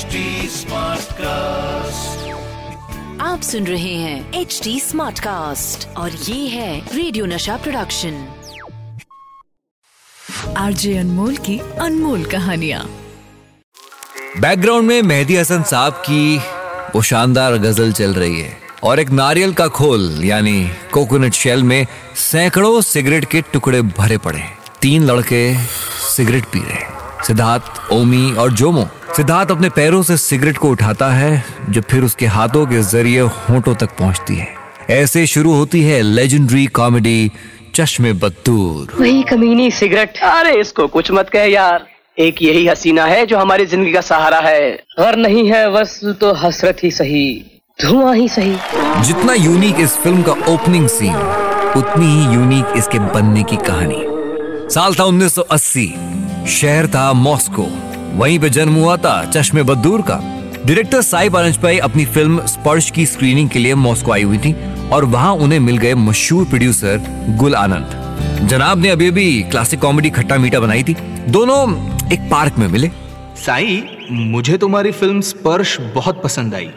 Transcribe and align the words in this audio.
HD 0.00 0.18
Smartcast. 0.52 2.20
आप 3.20 3.40
सुन 3.42 3.66
रहे 3.66 3.94
हैं 3.94 4.40
एच 4.40 4.60
डी 4.64 4.78
स्मार्ट 4.80 5.18
कास्ट 5.20 5.86
और 5.96 6.10
ये 6.28 6.46
है 6.48 6.96
रेडियो 6.96 7.26
नशा 7.26 7.56
प्रोडक्शन 7.56 8.14
आरजे 10.58 10.96
अनमोल 10.98 11.36
की 11.48 11.58
अनमोल 11.80 12.24
कहानिया 12.24 12.84
बैकग्राउंड 14.40 14.86
में 14.88 15.02
मेहदी 15.02 15.36
हसन 15.36 15.62
साहब 15.72 16.02
की 16.06 16.38
वो 16.94 17.02
शानदार 17.10 17.56
गज़ल 17.66 17.92
चल 18.00 18.14
रही 18.14 18.40
है 18.40 18.56
और 18.84 19.00
एक 19.00 19.10
नारियल 19.22 19.52
का 19.54 19.66
खोल 19.80 20.24
यानी 20.24 20.58
कोकोनट 20.92 21.34
शेल 21.42 21.62
में 21.72 21.86
सैकड़ों 22.30 22.80
सिगरेट 22.92 23.24
के 23.30 23.40
टुकड़े 23.52 23.82
भरे 23.98 24.18
पड़े 24.28 24.38
हैं। 24.38 24.58
तीन 24.82 25.04
लड़के 25.10 25.42
सिगरेट 26.14 26.44
पी 26.52 26.60
रहे 26.60 27.24
सिद्धार्थ 27.26 27.92
ओमी 27.92 28.32
और 28.32 28.52
जोमो 28.62 28.88
सिद्धार्थ 29.16 29.50
अपने 29.50 29.68
पैरों 29.68 30.02
से 30.02 30.16
सिगरेट 30.16 30.58
को 30.58 30.68
उठाता 30.70 31.08
है 31.10 31.44
जो 31.70 31.80
फिर 31.90 32.02
उसके 32.04 32.26
हाथों 32.26 32.64
के 32.66 32.80
ज़रिए 32.82 33.20
होंठों 33.20 33.74
तक 33.74 33.96
पहुँचती 33.98 34.36
है। 34.36 34.48
ऐसे 34.90 35.26
शुरू 35.26 35.54
होती 35.54 35.82
है 35.82 36.00
लेजेंडरी 36.02 36.66
कॉमेडी 36.78 37.30
चश्मे 37.74 38.12
बदूर 38.14 38.94
वही 39.00 39.22
कमीनी 39.22 39.70
सिगरेट। 39.70 40.18
अरे 40.24 40.54
इसको 40.60 40.86
कुछ 40.88 41.10
मत 41.10 41.30
कह 41.32 41.44
यार। 41.44 41.86
एक 42.18 42.42
यही 42.42 42.66
हसीना 42.66 43.04
है 43.06 43.26
जो 43.26 43.38
हमारी 43.38 43.66
ज़िंदगी 43.66 43.92
का 43.92 44.00
सहारा 44.02 44.40
है। 44.40 44.70
और 44.98 45.16
नहीं 45.16 45.46
है 45.50 45.68
बस 45.72 46.00
तो 46.20 46.32
हसरत 46.36 46.84
ही 46.84 46.90
सही 46.92 47.26
धुआँ 47.78 48.14
ही 48.14 48.28
सही। 48.28 48.56
जितना 49.06 49.34
यूनिक 49.34 49.80
इस 49.80 49.96
फ़िल्म 49.96 50.22
का 50.22 50.32
ओपनिंग 50.54 50.88
सीन 50.88 51.14
उतनी 51.76 52.06
ही 52.06 52.34
यूनिक 52.34 52.76
इसके 52.76 52.98
बनने 53.14 53.42
की 53.42 53.56
कहानी। 53.66 54.02
साल 54.74 54.94
था 54.94 55.04
1980 55.04 55.88
शहर 56.50 56.86
था 56.88 57.12
मॉस्को। 57.12 57.68
वहीं 58.14 58.38
पे 58.38 58.48
जन्म 58.50 58.74
हुआ 58.74 58.96
था 58.96 59.24
चश्मे 59.24 59.62
बद्दूर 59.62 60.02
का। 60.02 60.20
डायरेक्टर 60.66 61.02
साई 61.02 61.28
पारंजपाई 61.28 61.78
अपनी 61.78 62.04
फ़िल्म 62.04 62.46
स्पर्श 62.46 62.90
की 62.90 63.06
स्क्रीनिंग 63.06 63.48
के 63.50 63.58
लिए 63.58 63.74
मॉस्को 63.76 64.12
आई 64.12 64.22
हुई 64.22 64.38
थी 64.38 64.54
और 64.92 65.04
वहाँ 65.04 65.32
उन्हें 65.34 65.58
मिल 65.60 65.78
गए 65.78 65.94
मशहूर 65.96 66.44
प्रोड्यूसर 66.44 67.36
गुल 67.38 67.54
आनंद। 67.54 68.48
जनाब 68.48 68.78
ने 68.78 68.88
अभी 68.88 69.08
अभी 69.08 69.42
क्लासिक 69.42 69.80
कॉमेडी 69.80 70.10
खट्टा 70.10 70.38
मीठा 70.38 70.60
बनाई 70.60 70.82
थी। 70.82 70.96
दोनों 71.28 71.60
एक 72.12 72.28
पार्क 72.30 72.58
में 72.58 72.66
मिले। 72.68 72.90
साई 73.36 73.82
मुझे 74.10 74.56
तुम्हारी 74.58 74.92
फ़िल्म 74.92 75.20
स्पर्श 75.20 75.76
बहुत 75.94 76.22
पसंद 76.22 76.54
आई। 76.54 76.70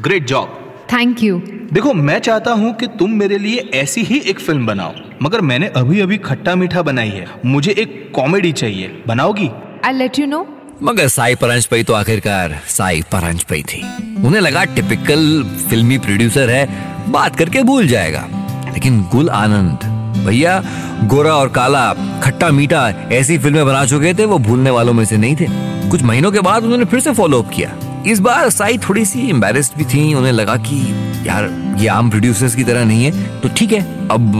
ग्रेट 0.00 0.26
जॉब 0.26 0.58
थैंक 0.92 1.22
यू 1.22 1.40
देखो 1.72 1.92
मैं 1.94 2.18
चाहता 2.18 2.52
हूँ 2.52 2.72
कि 2.74 2.86
तुम 2.98 3.10
मेरे 3.10 3.38
लिए 3.38 3.70
ऐसी 3.74 4.02
ही 4.02 4.18
एक 4.20 4.40
फ़िल्म 4.40 4.66
बनाओ 4.66 4.92
मगर 5.22 5.40
मैंने 5.40 5.66
अभी 5.76 6.00
अभी 6.00 6.16
खट्टा 6.20 6.54
मीठा 6.54 6.82
बनाई 6.82 7.10
है। 7.10 7.26
मुझे 7.46 7.72
एक 7.72 8.10
कॉमेडी 8.14 8.52
चाहिए। 8.52 9.02
बनाओगी? 9.06 9.50
आई 9.84 9.92
लेट 9.92 10.18
यू 10.18 10.26
नो 10.26 10.46
मगर 10.82 11.08
साई 11.08 11.34
परांजपई 11.34 11.82
तो 11.82 11.92
आखिरकार 11.92 12.60
साई 12.68 13.02
परांजपई 13.12 13.62
थी। 13.62 13.82
उन्हें 14.24 14.40
लगा 14.40 14.64
टिपिकल 14.64 15.44
फिल्मी 15.70 15.98
प्रोड्यूसर 15.98 16.50
है, 16.50 16.68
बात 17.10 17.36
करके 17.36 17.62
भूल 17.62 17.86
जाएगा। 17.86 18.28
लेकिन 18.72 19.02
गुल 19.02 19.28
आनंद, 19.28 19.78
भैया, 20.26 20.64
गोरा 21.04 21.34
और 21.34 21.48
काला, 21.48 21.94
खट्टा 21.94 22.50
मीठा 22.50 23.08
ऐसी 23.12 23.38
फ़िल्में 23.38 23.66
बना 23.66 23.86
चुके 23.86 24.14
थे, 24.14 24.24
वो 24.24 24.38
भूलने 24.38 24.70
वालों 24.70 24.92
में 24.92 25.04
से 25.04 25.16
नहीं 25.16 25.36
थे। 25.36 25.46
कुछ 25.88 26.02
महीनों 26.02 26.32
के 26.32 26.40
बाद 26.40 26.62
उन्होंने 26.62 26.84
फिर 26.84 27.00
से 27.00 27.12
फॉलो 27.12 27.42
अप 27.42 27.50
किया। 27.50 28.02
इस 28.06 28.18
बार 28.20 28.50
साई 28.50 28.78
थोड़ी 28.78 29.04
सी 29.04 29.30
एम्बेस्ड 29.30 29.78
भी 29.78 29.84
थी, 29.84 30.14
उन्हें 30.14 30.32
लगा 30.32 30.56
कि, 30.56 30.94
यार, 31.28 31.74
ये 31.78 31.88
आम 31.88 32.10
प्रोड्यूसर्स 32.10 32.54
की 32.54 32.64
तरह 32.64 32.84
नहीं 32.84 33.04
है। 33.04 33.40
तो 33.40 33.48
ठीक 33.48 33.72
है, 33.72 34.08
अब 34.08 34.32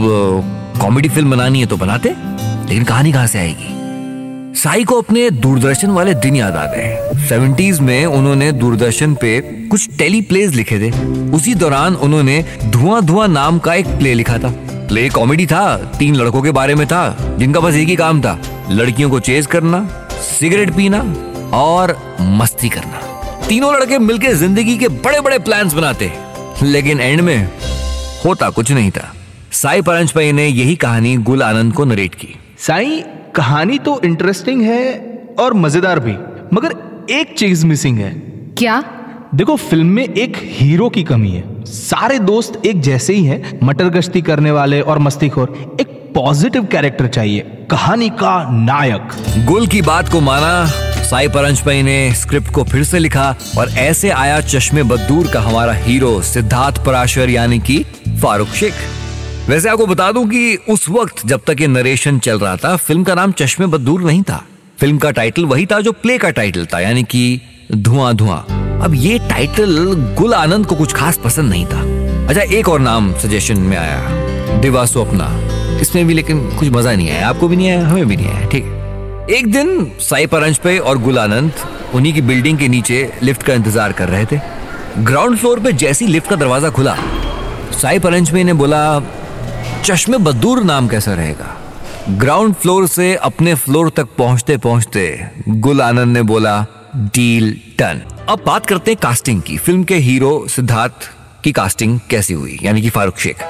कॉमेडी 0.81 1.09
फ़िल्म 1.09 1.31
बनानी 1.31 1.59
है 1.59 1.65
तो 1.65 1.77
बनाते, 1.77 2.09
लेकिन 2.69 2.83
कहानी 2.83 3.11
कहाँ 3.11 3.27
से 3.27 3.39
आएगी? 3.39 3.82
साई 4.55 4.83
को 4.83 5.01
अपने 5.01 5.29
दूरदर्शन 5.29 5.89
वाले 5.89 6.13
दिन 6.13 6.35
याद 6.35 6.55
आ 6.55 6.65
गए। 6.65 7.27
सेवेंटीज 7.27 7.79
में 7.79 8.05
उन्होंने 8.05 8.51
दूरदर्शन 8.51 9.13
पे 9.15 9.39
कुछ 9.67 9.97
टेली 9.97 10.21
प्लेज 10.21 10.55
लिखे 10.55 10.79
थे। 10.79 10.91
उसी 11.31 11.53
दौरान 11.55 11.95
उन्होंने 11.95 12.43
धुआँ 12.65 13.01
धुआँ 13.01 13.27
नाम 13.27 13.59
का 13.59 13.73
एक 13.73 13.87
प्ले 13.87 14.13
लिखा 14.13 14.37
था। 14.37 14.49
प्ले 14.87 15.07
कॉमेडी 15.09 15.45
था, 15.45 15.75
तीन 15.99 16.15
लड़कों 16.15 16.41
के 16.41 16.51
बारे 16.51 16.75
में 16.75 16.85
था, 16.87 17.35
जिनका 17.39 17.59
बस 17.59 17.73
एक 17.73 17.87
ही 17.87 17.95
काम 17.95 18.21
था, 18.21 18.37
लड़कियों 18.71 19.09
को 19.09 19.19
चेज 19.19 19.45
करना, 19.45 20.07
सिगरेट 20.21 20.75
पीना 20.75 20.99
और 21.53 21.97
मस्ती 22.21 22.69
करना। 22.69 23.01
तीनों 23.47 23.73
लड़के 23.73 23.99
मिलकर 23.99 24.33
ज़िंदगी 24.33 24.77
के 24.77 24.87
बड़े 24.87 25.19
बड़े 25.21 25.39
प्लान्स 25.39 25.73
बनाते। 25.73 26.11
लेकिन 26.63 26.99
एंड 26.99 27.21
में 27.21 27.49
होता 28.25 28.49
कुछ 28.49 28.71
नहीं 28.71 28.91
था। 28.91 29.13
साई 29.51 29.81
परांजपई 29.81 30.31
ने 30.31 30.47
यही 30.47 30.75
कहानी 30.75 31.15
गुल 31.17 31.43
आनंद 31.43 31.73
को 31.73 31.85
नरेट 31.85 32.15
की। 32.15 32.35
साई 32.59 33.03
कहानी 33.35 33.77
तो 33.79 33.99
इंटरेस्टिंग 34.05 34.61
है 34.61 34.93
और 35.39 35.53
मज़ेदार 35.53 35.99
भी 35.99 36.11
मगर 36.53 36.73
एक 37.11 37.33
चीज़ 37.37 37.65
मिसिंग 37.65 37.97
है। 37.99 38.09
क्या? 38.57 38.83
देखो 39.35 39.55
फ़िल्म 39.55 39.87
में 39.87 40.03
एक 40.03 40.37
हीरो 40.37 40.89
की 40.89 41.03
कमी 41.03 41.31
है। 41.31 41.63
सारे 41.65 42.19
दोस्त 42.19 42.61
एक 42.65 42.81
जैसे 42.81 43.13
ही 43.13 43.25
हैं 43.25 43.59
मटर 43.63 43.89
गश्ती 43.89 44.21
करने 44.21 44.51
वाले 44.51 44.81
और 44.81 44.99
मस्तीखोर। 44.99 45.77
एक 45.81 45.87
पॉजिटिव 46.15 46.65
कैरेक्टर 46.65 47.07
चाहिए 47.07 47.39
कहानी 47.71 48.09
का 48.09 48.37
नायक। 48.51 49.45
गुल 49.47 49.67
की 49.67 49.81
बात 49.81 50.09
को 50.09 50.21
माना 50.21 50.65
साई 51.03 51.27
परांजपई 51.27 51.81
ने 51.81 52.13
स्क्रिप्ट 52.15 52.53
को 52.53 52.63
फिर 52.63 52.83
से 52.83 52.99
लिखा 52.99 53.35
और 53.57 53.69
ऐसे 53.69 54.09
आया 54.11 54.39
चश्मे 54.41 54.83
बदूर 54.83 55.31
का 55.33 55.41
हमारा 55.41 55.73
हीरो 55.73 56.21
सिद्धार्थ 56.21 56.85
पराशर 56.85 57.29
यानी 57.29 57.59
कि 57.59 57.83
फारूक 58.21 58.47
शेख। 58.47 58.73
वैसे 59.47 59.69
आपको 59.69 59.85
बता 59.85 60.11
दूँ 60.11 60.25
कि 60.27 60.57
उस 60.69 60.87
वक्त 60.89 61.25
जब 61.27 61.41
तक 61.47 61.61
ये 61.61 61.67
नरेशन 61.67 62.19
चल 62.19 62.37
रहा 62.39 62.55
था, 62.57 62.75
फ़िल्म 62.77 63.03
का 63.03 63.15
नाम 63.15 63.31
चश्मे 63.31 63.65
बदूर 63.67 64.03
नहीं 64.03 64.21
था। 64.23 64.37
फ़िल्म 64.79 64.97
का 64.97 65.09
टाइटल 65.11 65.45
वही 65.45 65.65
था 65.65 65.79
जो 65.81 65.91
प्ले 65.93 66.17
का 66.17 66.29
टाइटल 66.29 66.65
था, 66.65 66.79
यानी 66.79 67.03
कि 67.03 67.41
धुआँ 67.73 68.13
धुआँ। 68.15 68.39
अब 68.83 68.93
ये 68.95 69.17
टाइटल 69.29 69.93
गुल 70.17 70.33
आनंद 70.33 70.65
को 70.65 70.75
कुछ 70.75 70.93
खास 70.93 71.17
पसंद 71.23 71.49
नहीं 71.49 71.65
था। 71.65 71.81
अच्छा 72.27 72.41
एक 72.57 72.69
और 72.69 72.79
नाम 72.79 73.13
सजेशन 73.19 73.57
में 73.59 73.75
आया 73.77 74.59
दिवा 74.61 74.85
स्वप्ना 74.85 75.27
इसमें 75.81 76.05
भी 76.07 76.13
लेकिन 76.13 76.39
कुछ 76.59 76.69
मज़ा 76.69 76.93
नहीं 76.93 77.09
आया। 77.09 77.29
आपको 77.29 77.47
भी 77.47 77.55
नहीं 77.55 77.69
आया, 77.69 77.87
हमें 77.87 78.07
भी 78.07 78.15
नहीं 78.15 78.27
आया, 78.27 78.47
ठीक 78.49 79.29
एक 79.31 79.51
दिन 79.51 79.91
साई 80.01 80.25
परांजपे 80.27 80.77
और 80.79 80.97
गुल 80.99 81.19
आनंद 81.19 81.51
उन्हीं 81.93 82.13
की 82.13 82.21
बिल्डिंग 82.21 82.57
के 82.59 82.67
नीचे 82.67 83.09
लिफ्ट 83.23 83.43
का 83.43 83.53
इंतज़ार 83.53 83.91
कर 83.91 84.09
रहे 84.09 84.25
थे। 84.25 84.39
ग्राउंड 84.99 85.37
फ्लोर 85.37 85.59
पे 85.59 85.71
जैसी 85.73 86.07
लिफ्ट 86.07 86.29
का 86.29 86.35
दरवाज़ा 86.35 86.69
खुला, 86.69 86.95
साई 87.73 87.99
परांजपे 87.99 88.43
ने 88.43 88.53
बोला 88.53 88.83
चश्मे 89.85 90.17
बदूर 90.17 90.63
नाम 90.63 90.87
कैसा 90.87 91.13
रहेगा? 91.13 91.57
ग्राउंड 92.09 92.53
फ्लोर 92.53 92.87
से 92.87 93.15
अपने 93.15 93.55
फ्लोर 93.55 93.89
तक 93.89 94.07
पहुँचते 94.17 94.57
पहुँचते 94.57 95.27
गुल 95.49 95.81
आनंद 95.81 96.17
ने 96.17 96.21
बोला, 96.21 96.65
डील 96.95 97.61
डन. 97.79 98.01
अब 98.29 98.43
बात 98.45 98.65
करते 98.65 98.91
हैं 98.91 98.97
कास्टिंग 99.03 99.41
की। 99.41 99.57
फ़िल्म 99.57 99.83
के 99.83 99.95
हीरो 99.95 100.47
सिद्धार्थ 100.47 100.93
की 101.43 101.51
कास्टिंग 101.51 101.99
कैसी 102.09 102.33
हुई? 102.33 102.59
यानी 102.63 102.81
कि 102.81 102.89
फारूक 102.89 103.17
शेख। 103.17 103.43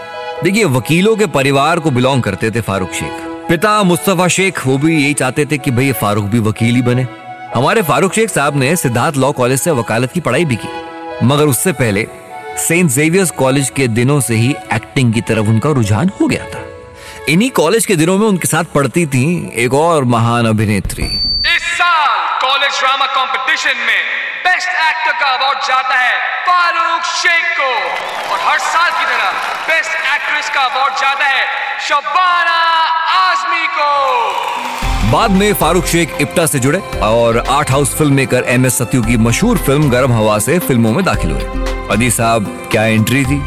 देखिए, 0.44 0.66
वकीलों 0.66 1.16
के 1.16 1.26
परिवार 1.26 1.80
को 1.80 1.92
बिलोंग 1.92 2.24
करते 2.24 2.52
थे 2.52 2.62
फारूक 2.62 2.92
शेख। 2.92 3.12
पिता 3.50 3.84
मुस्तफ़ा 3.84 4.28
शेख, 4.28 4.68
वो 4.68 4.78
भी 4.78 5.04
यही 5.04 5.14
चाहते 5.14 5.46
थे 5.46 5.58
कि 5.58 5.72
भाई 5.72 5.92
फारूक 5.92 6.26
भी 6.26 6.40
वकील 6.40 6.76
ही 6.76 6.82
बने। 6.82 7.08
हमारे 7.56 7.82
फारूक 7.82 8.14
शेख 8.14 8.30
साहब 8.30 8.58
ने 8.58 8.76
सिद्धार्थ 8.76 9.18
लॉ 9.18 9.32
कॉलेज 9.32 9.60
से 9.60 9.72
वकालत 9.72 10.12
की 10.12 10.20
पढ़ाई 10.20 10.46
भी 10.46 10.56
की। 10.56 10.70
मगर 11.24 11.46
उससे 11.46 11.72
पहले 11.72 12.08
सेंट 12.58 12.90
जेवियर्स 12.92 13.32
कॉलेज 13.32 13.70
के 13.76 13.88
दिनों 13.90 14.20
से 14.22 14.36
ही 14.36 14.50
एक्टिंग 14.74 15.14
की 15.14 15.22
तरफ़ 15.22 15.48
उनका 15.50 15.70
रुझान 15.72 16.10
हो 16.20 16.28
गया 16.28 16.46
था। 16.50 16.62
इन्हीं 17.30 17.50
कॉलेज 17.52 17.86
के 17.86 17.96
दिनों 17.96 18.18
में 18.18 18.28
उनके 18.28 18.48
साथ 18.48 18.64
पढ़ती 18.74 19.06
थी 19.06 19.26
एक 19.64 19.74
और 19.74 20.04
महान 20.14 20.46
अभिनेत्री। 20.46 21.04
इस 21.04 21.64
साल 21.78 22.40
कॉलेज 22.42 22.80
ड्रामा 22.80 23.06
कंपटीशन 23.16 23.78
में 23.88 24.02
बेस्ट 24.46 24.70
एक्टर 24.70 25.20
का 25.22 25.34
अवार्ड 25.34 25.68
जाता 25.68 26.00
है 26.00 26.16
फारूक 26.48 27.04
शेख 27.16 27.58
को 27.60 27.72
और 28.32 28.40
हर 28.42 28.60
साल 28.60 28.92
की 28.92 29.06
तरह 29.06 29.32
बेस्ट 29.68 29.92
एक्ट्रेस 30.16 30.50
का 30.56 30.62
अवार्ड 30.62 30.94
जाता 31.02 31.26
है 31.26 31.46
शबाना 31.90 32.58
आजमी 33.20 33.68
को। 33.78 35.12
बाद 35.12 35.32
में 35.32 35.54
फारूक 35.54 35.86
शेख 35.86 36.18
इप्टा 36.22 36.46
से 36.46 36.60
जुड़े 36.60 36.80
और 37.04 37.38
art 37.50 37.72
house 37.72 37.96
film 37.98 38.14
maker 38.14 38.44
M 38.48 38.66
S 38.66 38.78
Sathyu 38.78 39.02
की 39.04 39.18
मशहूर 39.20 39.58
फ़िल्म 39.58 39.90
गर्म 39.90 40.14
हवा 40.14 40.40
से 40.40 40.60
फ़िल्मों 40.60 40.92
में 40.92 41.04
दाखिल 41.06 41.32
हुए। 41.32 41.73
अदी 41.92 42.10
साहब, 42.12 42.68
क्या 42.72 42.86
एंट्री 42.86 43.26
थी? 43.26 43.42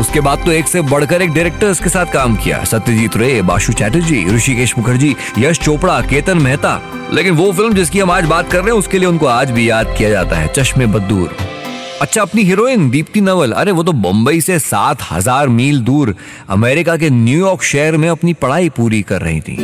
उसके 0.00 0.20
बाद 0.20 0.38
तो 0.44 0.52
एक 0.52 0.66
से 0.66 0.80
बढ़कर 0.80 1.22
एक 1.22 1.30
डायरेक्टर्स 1.30 1.80
के 1.80 1.88
साथ 1.88 2.06
काम 2.06 2.36
किया। 2.36 2.64
सत्यजीत 2.64 3.16
रे 3.16 3.42
बाशु 3.42 3.72
चैटर्जी, 3.72 4.24
ऋषिकेश 4.28 4.78
मुखर्जी, 4.78 5.16
यश 5.38 5.58
चोपड़ा, 5.58 6.00
केतन 6.00 6.38
मेहता। 6.38 6.80
लेकिन 7.12 7.34
वो 7.34 7.52
फ़िल्म 7.52 7.74
जिसकी 7.74 8.00
हम 8.00 8.10
आज 8.10 8.24
बात 8.24 8.50
कर 8.50 8.58
रहे 8.58 8.66
हैं, 8.66 8.78
उसके 8.78 8.98
लिए 8.98 9.08
उनको 9.08 9.26
आज 9.26 9.50
भी 9.50 9.70
याद 9.70 9.94
किया 9.98 10.10
जाता 10.10 10.36
है, 10.36 10.48
चश्मे 10.48 10.86
बदूर। 10.86 11.36
अच्छा 12.02 12.22
अपनी 12.22 12.42
हीरोइन 12.42 12.90
दीप्ति 12.90 13.20
नवल। 13.20 13.52
अरे, 13.52 13.72
वो 13.72 13.82
तो 13.82 13.92
बम्बई 13.92 14.40
से 14.40 14.58
सात 14.58 14.98
हज़ार 15.12 15.48
मील 15.48 15.80
दूर, 15.80 16.14
अमेरिका 16.48 16.96
के 16.96 17.10
न्यूयॉर्क 17.10 17.62
शहर 17.62 17.96
में 17.96 18.08
अपनी 18.08 18.34
पढ़ाई 18.34 18.68
पूरी 18.68 19.02
कर 19.02 19.20
रही 19.20 19.40
थी। 19.40 19.56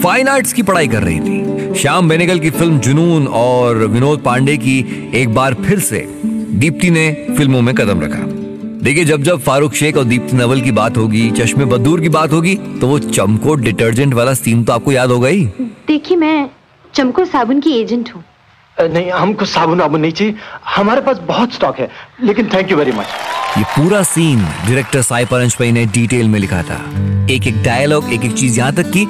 फाइन 0.00 0.28
आर्ट्स 0.28 0.52
की 0.52 0.62
पढ़ाई 0.62 0.88
कर 0.88 1.02
रही 1.02 1.20
थी। 1.20 1.74
श्याम 1.74 2.08
बेनेगल 2.08 2.38
की 2.38 2.50
फ़िल्म 2.50 2.78
जुनून 2.78 3.26
और 3.26 3.76
विनोद 3.76 4.22
पांडे 4.22 4.56
की 4.56 5.10
एक 5.14 5.34
बार 5.34 5.54
फिर 5.54 5.78
से। 5.78 6.08
दीप्ति 6.50 6.90
ने 6.90 7.10
फ़िल्मों 7.36 7.60
में 7.62 7.74
कदम 7.74 8.00
रखा। 8.00 8.18
देखिए 8.82 9.04
जब 9.04 9.22
जब 9.22 9.40
फारूक 9.42 9.74
शेख 9.74 9.96
और 9.96 10.04
दीप्ति 10.04 10.36
नवल 10.36 10.60
की 10.60 10.70
बात 10.72 10.96
होगी 10.96 11.30
चश्मे 11.30 11.64
बदूर 11.64 12.00
की 12.00 12.08
बात 12.08 12.32
होगी 12.32 12.54
तो 12.80 12.86
वो 12.86 12.98
चमको 12.98 13.54
डिटर्जेंट 13.56 14.14
वाला 14.14 14.34
सीन 14.34 14.62
तो 14.64 14.72
आपको 14.72 14.92
याद 14.92 15.10
होगा 15.10 15.28
ही। 15.28 15.44
देखिए 15.88 16.16
मैं 16.16 16.48
चमको 16.94 17.24
साबुन 17.24 17.60
की 17.60 17.72
एजेंट 17.80 18.12
हूँ। 18.14 18.22
नहीं 18.76 19.10
हमको 19.10 19.44
साबुन 19.44 19.80
वाबुन 19.80 20.00
नहीं 20.00 20.12
चाहिए। 20.12 20.34
हमारे 20.76 21.00
पास 21.00 21.18
बहुत 21.28 21.52
स्टॉक 21.54 21.78
है 21.78 21.88
लेकिन 22.24 22.48
थैंक 22.54 22.70
यू 22.70 22.76
वेरी 22.76 22.92
मच 22.92 23.06
ये 23.58 23.64
पूरा 23.66 24.02
सीन 24.04 24.38
डायरेक्टर 24.38 25.02
साई 25.02 25.24
परंजपई 25.24 25.70
ने 25.72 25.84
डिटेल 25.88 26.28
में 26.28 26.38
लिखा 26.40 26.62
था। 26.62 26.80
एक 27.30 27.46
एक 27.46 27.62
डायलॉग 27.62 28.12
एक 28.12 28.24
एक 28.24 28.32
चीज़ 28.32 28.58
यहाँ 28.58 28.72
तक 28.74 28.90
कि 28.90 29.06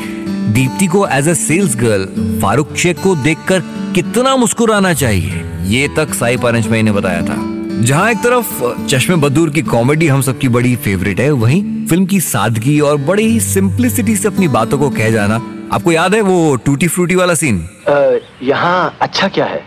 दीप्ति 0.55 0.87
को 0.87 1.07
as 1.09 1.29
a 1.29 1.35
sales 1.37 1.77
girl 1.77 2.07
Farooq 2.43 2.75
Shaikh 2.77 3.03
को 3.03 3.15
देखकर 3.17 3.61
कितना 3.95 4.37
मुस्कुराना 4.37 4.93
चाहिए। 4.95 5.45
ये 5.67 5.87
तक 5.97 6.15
साई 6.15 6.37
परंजपई 6.37 6.83
ने 6.83 6.93
बताया 6.93 7.23
था। 7.23 7.37
जहाँ 7.83 8.11
एक 8.11 8.19
तरफ़ 8.19 8.87
चश्मे 8.87 9.17
बदूर 9.17 9.51
की 9.51 9.63
कॉमेडी 9.63 10.07
हम 10.09 10.21
सबकी 10.23 10.49
बड़ी 10.49 10.75
फेवरेट 10.77 11.21
है 11.21 11.31
वहीं 11.33 11.63
फ़िल्म 11.87 12.07
की 12.07 12.21
सादगी 12.21 12.79
और 12.81 12.97
बड़ी 13.07 13.27
ही 13.27 13.41
सिंप्लिसिटी 13.41 14.17
से 14.17 14.29
अपनी 14.29 14.49
बातों 14.49 14.79
को 14.79 14.91
कह 14.91 15.11
जाना। 15.11 15.41
आपको 15.73 15.93
याद 15.93 16.15
है 16.15 16.21
वो 16.21 16.55
टूटी 16.67 16.89
फ्रूटी 16.89 17.15
वाला 17.15 17.35
सीन 17.35 17.69
यहाँ 18.43 18.97
अच्छा 19.01 19.29
क्या 19.29 19.45
है? 19.47 19.63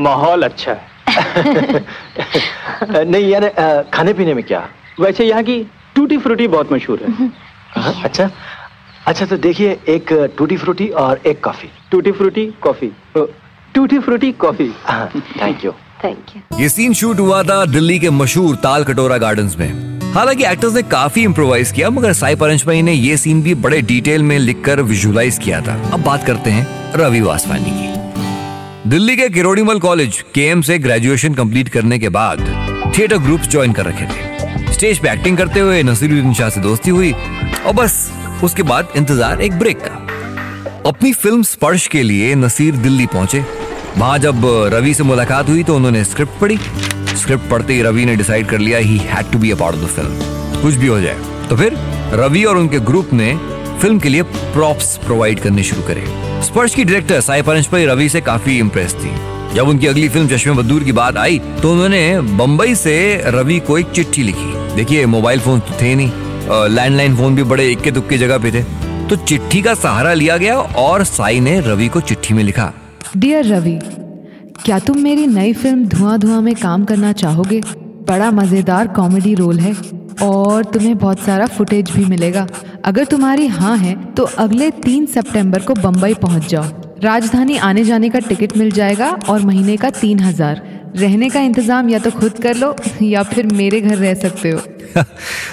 माहौल 0.00 0.42
अच्छा 0.42 0.72
है। 0.72 0.90
नहीं 3.04 3.28
यानी 3.30 3.46
अ, 3.46 3.82
खाने 3.94 4.12
पीने 4.12 4.34
में 4.34 4.44
क्या? 4.44 4.68
वैसे 5.00 5.24
यहाँ 5.24 5.42
की 5.42 5.58
टूटी 5.96 6.18
फ्रूटी 6.18 6.48
बहुत 6.48 6.72
मशहूर 6.72 7.02
है। 7.02 7.12
हाँ, 7.76 8.02
अच्छा। 8.04 8.30
अच्छा 9.06 9.26
तो 9.26 9.36
देखिए 9.36 9.78
एक 9.88 10.12
टूटी 10.38 10.56
फ्रूटी 10.56 10.88
और 11.04 11.20
एक 11.26 11.42
coffee. 11.44 11.68
Tutti 11.90 12.12
frutti 12.12 12.46
coffee. 12.62 12.90
Tutti 13.74 13.98
frutti 13.98 14.30
coffee. 14.40 14.68
Thank 14.68 15.64
you 15.64 15.72
thank 16.04 16.36
you 16.36 16.58
ये 16.60 16.68
सीन 16.68 16.94
शूट 16.94 17.20
हुआ 17.20 17.42
था 17.42 17.64
दिल्ली 17.66 17.98
के 17.98 18.10
मशहूर 18.10 18.56
ताल 18.56 18.84
कटोरा 18.84 19.16
गार्डन्स 19.18 19.56
में। 19.58 20.12
हालाँकि 20.14 20.44
एक्टर्स 20.44 20.74
ने 20.74 20.82
काफ़ी 20.82 21.22
इम्प्रोवाइज 21.22 21.70
किया 21.72 21.90
मगर 21.90 22.12
साई 22.12 22.34
परंजपई 22.34 22.82
ने 22.82 22.92
ये 22.92 23.16
सीन 23.16 23.42
भी 23.42 23.54
बड़े 23.56 23.80
डिटेल 23.82 24.22
में 24.22 24.38
लिखकर 24.38 24.82
विजुलाइज 24.82 25.38
किया 25.38 25.60
था। 25.60 25.76
अब 25.92 26.02
बात 26.04 26.26
करते 26.26 26.50
हैं 26.50 26.66
रवि 26.96 27.20
वासवानी 27.20 27.70
की। 27.70 28.90
दिल्ली 28.90 29.16
के 29.16 29.28
किरोड़ीमल 29.28 29.78
कॉलेज 29.78 30.20
के 30.34 30.62
से 30.62 30.78
ग्रेजुएशन 30.78 31.34
कंप्लीट 31.34 31.68
करने 31.68 31.98
के 31.98 32.08
बाद 32.10 32.40
थिएटर 32.98 33.18
ग्रुप 33.18 33.40
ज्वाइन 33.40 33.72
कर 33.72 33.86
रखे 33.86 34.06
थे। 34.06 34.72
स्टेज 34.72 34.98
पे 34.98 35.10
एक्टिंग 35.10 35.36
करते 35.38 35.60
हुए 35.60 35.82
नसीरुद्दीन 35.82 36.34
शाह 36.34 36.50
से 36.50 36.60
दोस्ती 36.60 36.90
हुई 36.90 37.12
और 37.12 37.72
बस 37.72 38.10
उसके 38.44 38.62
बाद 38.64 38.92
इंतज़ार 38.96 39.40
एक 39.40 39.58
ब्रेक 39.58 39.80
का। 39.80 39.98
अपनी 40.88 41.12
फ़िल्म 41.12 41.42
स्पर्श 41.42 41.86
के 41.86 42.02
लिए 42.02 42.34
नसीर 42.34 42.76
दिल्ली 42.76 43.06
पहुँचे 43.06 43.44
वहाँ 43.98 44.18
जब 44.18 44.42
रवि 44.72 44.94
से 44.94 45.02
मुलाकात 45.02 45.48
हुई 45.48 45.62
तो 45.62 45.76
उन्होंने 45.76 46.04
स्क्रिप्ट 46.04 46.40
पढ़ी। 46.40 46.56
स्क्रिप्ट 47.16 47.48
पढ़ते 47.50 47.74
ही 47.74 47.82
रवि 47.82 48.04
ने 48.04 48.16
डिसाइड 48.16 48.46
कर 48.46 48.58
लिया 48.58 48.78
ही 48.78 48.96
had 48.98 49.30
to 49.32 49.38
be 49.38 49.50
a 49.50 49.56
part 49.56 49.76
of 49.76 49.82
the 49.82 49.88
film 49.88 50.62
कुछ 50.62 50.74
भी 50.74 50.86
हो 50.86 51.00
जाए। 51.00 51.16
तो 51.48 51.56
फिर 51.56 51.76
रवि 52.14 52.44
और 52.44 52.56
उनके 52.56 52.78
ग्रुप 52.80 53.12
ने 53.12 53.34
फ़िल्म 53.80 53.98
के 53.98 54.08
लिए 54.08 54.22
प्रॉप्स 54.22 54.96
प्रोवाइड 54.96 55.40
करने 55.40 55.62
शुरू 55.62 55.82
करे। 55.82 56.04
स्पर्श 56.42 56.74
की 56.74 56.84
डायरेक्टर 56.84 57.20
साई 57.20 57.42
परंजपई 57.42 57.84
रवि 57.84 58.08
से 58.08 58.20
काफ़ी 58.20 58.58
इम्प्रेस 58.58 58.94
थी। 58.94 59.14
जब 59.54 59.68
उनकी 59.68 59.86
अगली 59.86 60.08
फ़िल्म 60.08 60.28
चश्मे 60.28 60.52
बदूर 60.54 60.84
की 60.84 60.92
बात 60.92 61.16
आई 61.16 61.38
तो 61.62 61.72
उन्होंने 61.72 62.20
बम्बई 62.20 62.74
से 62.74 63.22
रवि 63.26 63.58
को 63.60 63.78
एक 63.78 63.90
चिट्ठी 63.90 64.22
लिखी। 64.22 64.74
देखिए 64.76 65.06
मोबाइल 65.06 65.40
फ़ोन 65.40 65.60
तो 65.60 65.80
थे 65.82 65.94
नहीं। 65.94 66.68
लैंडलाइन 66.68 67.16
फ़ोन 67.16 67.34
भी 67.34 67.42
बड़े 67.44 67.70
इक्के 67.70 67.90
दुक्के 67.90 68.18
जगह 68.18 68.38
पे 68.38 68.52
थे। 68.52 68.62
तो 69.08 69.16
चिट्ठी 69.18 69.62
का 69.62 69.74
सहारा 69.74 70.12
लिया 70.14 70.36
गया 70.36 70.56
और 70.56 71.04
साई 71.04 71.40
ने 71.40 71.60
रवि 71.60 71.88
को 71.88 72.00
चिट्ठी 72.00 72.34
में 72.34 72.42
लिखा। 72.44 72.72
डियर 73.16 73.44
रवि 73.46 73.78
क्या 74.64 74.78
तुम 74.78 74.98
मेरी 74.98 75.26
नई 75.26 75.52
फ़िल्म 75.52 75.86
धुआँ 75.86 76.18
धुआँ 76.18 76.40
में 76.40 76.54
काम 76.54 76.84
करना 76.84 77.12
चाहोगे? 77.12 77.60
बड़ा 78.08 78.30
मज़ेदार 78.30 78.88
कॉमेडी 78.88 79.34
रोल 79.34 79.58
है 79.60 79.72
और 80.22 80.64
तुम्हें 80.64 80.96
बहुत 80.98 81.20
सारा 81.20 81.46
फुटेज 81.46 81.90
भी 81.90 82.04
मिलेगा। 82.04 82.46
अगर 82.84 83.04
तुम्हारी 83.04 83.46
हाँ 83.48 83.76
है 83.76 83.94
तो 84.14 84.22
अगले 84.38 84.70
तीन 84.78 85.06
सितंबर 85.06 85.62
को 85.62 85.74
बम्बई 85.74 86.14
पहुँच 86.14 86.48
जाओ। 86.48 86.64
राजधानी 87.02 87.56
आने 87.58 87.84
जाने 87.84 88.08
का 88.10 88.18
टिकट 88.18 88.56
मिल 88.56 88.70
जाएगा 88.70 89.10
और 89.28 89.42
महीने 89.42 89.76
का 89.76 89.90
तीन 89.90 90.20
हज़ार। 90.20 90.62
रहने 90.96 91.28
का 91.28 91.40
इंतज़ाम 91.40 91.88
या 91.88 91.98
तो 91.98 92.10
खुद 92.10 92.38
कर 92.38 92.56
लो, 92.56 92.74
या 93.02 93.22
फिर 93.24 93.46
मेरे 93.54 93.80
घर 93.80 93.96
रह 93.96 94.14
सकते 94.14 94.50
हो। 94.50 94.60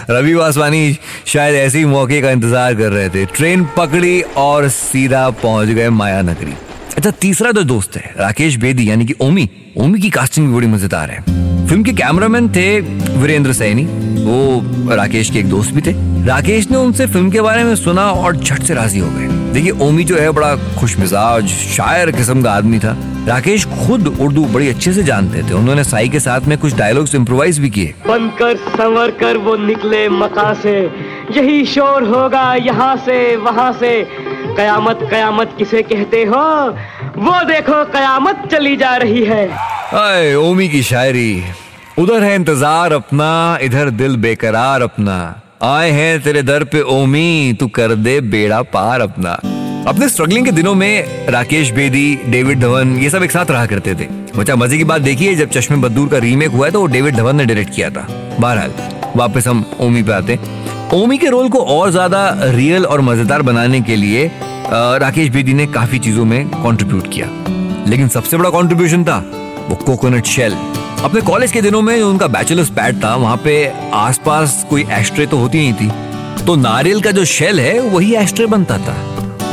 रवि 0.09 0.33
वासवानी 0.33 0.97
शायद 1.25 1.55
ऐसे 1.55 1.77
ही 1.77 1.85
मौके 1.87 2.21
का 2.21 2.31
इंतज़ार 2.31 2.75
कर 2.75 2.91
रहे 2.91 3.09
थे। 3.09 3.25
ट्रेन 3.27 3.67
पकड़ी 3.77 4.21
और 4.37 4.69
सीधा 4.69 5.29
पहुँच 5.43 5.67
गए 5.69 5.89
माया 5.91 6.21
नगरी 6.21 6.53
अच्छा 6.97 7.11
तीसरा 7.11 7.51
जो 7.51 7.63
दोस्त 7.63 7.95
है, 7.97 8.13
राकेश 8.17 8.55
बेदी, 8.57 8.89
यानी 8.89 9.05
कि 9.05 9.13
ओमी 9.21 9.49
ओमी 9.77 9.99
की 9.99 10.09
कास्टिंग 10.09 10.47
भी 10.47 10.53
बड़ी 10.53 10.67
मज़ेदार 10.67 11.09
है। 11.09 11.21
फ़िल्म 11.67 11.83
के 11.83 11.91
कैमरामैन 11.93 12.49
थे 12.49 12.79
वीरेंद्र 12.79 13.53
सैनी, 13.53 13.83
वो 14.23 14.95
राकेश 14.95 15.29
के 15.29 15.39
एक 15.39 15.49
दोस्त 15.49 15.73
भी 15.73 15.81
थे। 15.81 15.91
राकेश 16.25 16.69
ने 16.71 16.77
उनसे 16.77 17.05
फ़िल्म 17.07 17.31
के 17.31 17.41
बारे 17.41 17.63
में 17.63 17.75
सुना 17.75 18.05
और 18.11 18.35
झट 18.35 18.63
से 18.63 18.73
राज़ी 18.73 18.99
हो 18.99 19.09
गए। 19.09 19.27
देखिए, 19.53 19.71
ओमी 19.81 20.03
जो 20.03 20.17
है, 20.17 20.31
बड़ा 20.31 20.55
खुश 20.79 20.97
मिजाज 20.99 21.47
शायर 21.47 22.11
किस्म 22.11 22.41
का 22.43 22.51
आदमी 22.51 22.79
था। 22.79 22.95
राकेश 23.27 23.65
खुद 23.65 24.07
उर्दू 24.21 24.45
बड़ी 24.45 24.67
अच्छे 24.67 24.93
से 24.93 25.03
जानते 25.03 25.43
थे। 25.43 25.53
उन्होंने 25.53 25.83
साई 25.83 26.09
के 26.09 26.19
साथ 26.19 26.41
में 26.41 26.57
कुछ 26.57 26.75
डायलॉग्स 26.75 27.15
इम्प्रोवाइज 27.15 27.59
भी 27.59 27.69
किए। 27.69 27.93
बनकर 28.07 28.55
संवर 28.55 29.11
कर 29.11 29.37
वो 29.37 29.55
निकले 29.57 30.07
मका 30.09 30.53
से 30.53 30.77
यही 31.31 31.65
शोर 31.65 32.03
होगा 32.07 32.53
यहाँ 32.55 32.95
से, 32.97 33.35
वहाँ 33.35 33.71
से। 33.73 34.01
कयामत 34.55 34.99
कयामत 35.11 35.55
किसे 35.57 35.81
कहते 35.83 36.23
हो? 36.23 36.43
वो 37.17 37.43
देखो, 37.45 37.83
कयामत 37.91 38.47
चली 38.51 38.75
जा 38.77 38.95
रही 38.95 39.23
है। 39.25 39.47
आए, 39.95 40.33
ओमी 40.35 40.67
की 40.69 40.83
शायरी। 40.83 41.43
उधर 41.99 42.23
है 42.23 42.33
इंतज़ार 42.35 42.93
अपना, 42.93 43.57
इधर 43.61 43.89
दिल 43.91 44.15
बेकरार 44.17 44.81
अपना। 44.81 45.19
आए 45.63 45.89
हैं 45.91 46.21
तेरे 46.21 46.41
दर 46.43 46.63
पे 46.63 46.81
ओमी, 46.91 47.53
तू 47.59 47.67
कर 47.67 47.95
दे 47.97 48.19
बेड़ा 48.21 48.61
पार 48.73 49.01
अपना। 49.01 49.39
अपने 49.89 50.09
स्ट्रगलिंग 50.09 50.45
के 50.45 50.51
दिनों 50.51 50.73
में 50.75 51.27
राकेश 51.29 51.71
बेदी, 51.71 52.19
डेविड 52.25 52.59
धवन, 52.59 52.97
ये 52.99 53.09
सब 53.09 53.23
एक 53.23 53.31
साथ 53.31 53.51
रहा 53.51 53.65
करते 53.65 53.95
थे। 53.95 54.07
बच्चा 54.37 54.55
मज़े 54.55 54.77
की 54.77 54.83
बात 54.83 55.01
देखिए, 55.01 55.35
जब 55.35 55.49
चश्मे 55.49 55.77
बद्दूर 55.77 56.07
का 56.09 56.17
रीमेक 56.17 56.51
हुआ 56.51 56.65
है 56.65 56.71
तो 56.71 56.81
वो 56.81 56.87
डेविड 56.87 57.15
धवन 57.15 57.35
ने 57.35 57.45
डायरेक्ट 57.45 57.75
किया 57.75 57.89
था। 57.89 58.07
बहरहाल, 58.39 58.73
वापस 59.15 59.47
हम 59.47 59.65
ओमी 59.79 60.03
पे 60.03 60.11
आते 60.11 60.33
हैं। 60.33 60.58
ओमी 60.93 61.17
के 61.17 61.27
रोल 61.29 61.49
को 61.49 61.59
और 61.61 61.89
ज़्यादा 61.91 62.29
रियल 62.43 62.85
और 62.85 63.01
मज़ेदार 63.01 63.41
बनाने 63.41 63.81
के 63.81 63.95
लिए 63.95 64.25
राकेश 64.99 65.29
बेदी 65.29 65.53
ने 65.53 65.65
काफ़ी 65.67 65.99
चीज़ों 65.99 66.23
में 66.25 66.47
कंट्रीब्यूट 66.47 67.07
किया। 67.13 67.27
लेकिन 67.87 68.07
सबसे 68.07 68.37
बड़ा 68.37 68.49
कंट्रीब्यूशन 68.49 69.03
था 69.03 69.17
वो 69.69 69.75
कोकोनट 69.77 70.25
शेल 70.25 70.53
अपने 71.03 71.21
कॉलेज 71.21 71.51
के 71.51 71.61
दिनों 71.61 71.81
में 71.81 72.01
उनका 72.01 72.27
बैचलर्स 72.27 72.69
पैड 72.69 73.03
था, 73.03 73.15
वहाँ 73.15 73.37
पे 73.43 73.53
आसपास 73.93 74.65
कोई 74.69 74.85
एस्ट्रे 74.91 75.25
तो 75.27 75.37
होती 75.37 75.57
नहीं 75.59 75.73
थी। 75.73 76.45
तो 76.45 76.55
नारियल 76.55 77.01
का 77.01 77.11
जो 77.11 77.25
शेल 77.27 77.59
है, 77.59 77.79
वही 77.81 78.13
एस्ट्रे 78.15 78.45
बनता 78.47 78.77
था। 78.79 78.97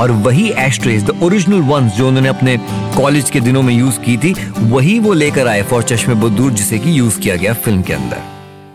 और 0.00 0.10
वही 0.10 0.48
एस्ट्रेज 0.58 1.04
द 1.04 1.20
ओरिजिनल 1.22 1.60
वंस 1.68 1.92
जो 1.92 2.08
उन्होंने 2.08 2.28
अपने 2.28 2.56
कॉलेज 2.96 3.30
के 3.30 3.40
दिनों 3.42 3.62
में 3.62 3.74
यूज़ 3.74 4.00
की 4.00 4.16
थी, 4.16 4.34
वही 4.60 4.98
वो 4.98 5.12
लेकर 5.14 5.48
आए 5.48 5.62
फॉर 5.64 5.82
चश्मे 5.84 6.14
बदूर 6.16 6.52
जिसे 6.52 6.78
कि 6.78 6.98
यूज़ 6.98 7.20
किया 7.20 7.36
गया 7.36 7.54
फ़िल्म 7.54 7.82
के 7.82 7.92
अंदर। 7.92 8.22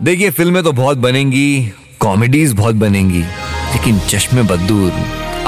देखिए 0.02 0.30
फ़िल्में 0.30 0.62
तो 0.62 0.72
बहुत 0.74 0.98
बनेंगी 1.00 1.72
कॉमेडीज 2.02 2.52
बहुत 2.52 2.74
बनेंगी। 2.76 3.22
लेकिन 3.72 3.98
चश्मे 4.08 4.42
बदूर 4.44 4.92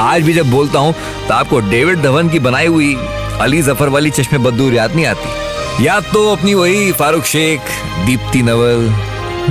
आज 0.00 0.22
भी 0.22 0.32
जब 0.32 0.50
बोलता 0.50 0.78
हूँ 0.78 0.92
तो 1.28 1.34
आपको 1.34 1.60
डेविड 1.70 2.02
धवन 2.02 2.28
की 2.28 2.38
बनाई 2.40 2.66
हुई 2.66 2.94
अली 3.40 3.62
ज़फ़र 3.62 3.88
वाली 3.88 4.10
चश्मे 4.10 4.38
बदूर 4.40 4.74
याद 4.74 4.94
नहीं 4.94 5.06
आती? 5.06 5.84
याद 5.84 6.04
तो 6.12 6.28
अपनी 6.32 6.54
वही 6.54 6.92
फारूक 6.92 7.24
शेख 7.26 7.60
दीप्ति 8.06 8.42
नवल 8.42 8.92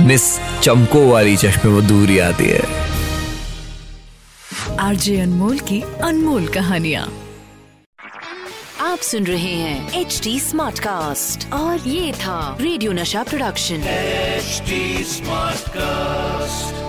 मिस 0.00 0.22
चमको 0.62 1.08
वाली 1.08 1.36
चश्मे 1.36 1.72
बदूर 1.72 2.10
याद 2.10 2.40
है। 2.40 2.62
आरजे 4.80 5.20
अनमोल 5.20 5.58
की 5.68 5.80
अनमोल 6.02 6.46
कहानियाँ। 6.54 7.04
आप 8.82 8.98
सुन 9.02 9.26
रहे 9.26 9.54
हैं 9.54 10.00
एच 10.00 10.20
डी 10.24 10.38
स्मार्ट 10.40 10.78
कास्ट 10.78 11.52
और 11.52 11.88
ये 11.88 12.12
था 12.14 12.56
रेडियो 12.60 12.92
नशा 12.92 13.22
प्रोडक्शन। 13.22 13.84
HD 14.40 14.80
Smartcast. 15.10 16.83